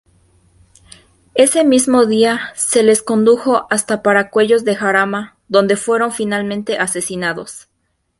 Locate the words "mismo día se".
1.63-2.81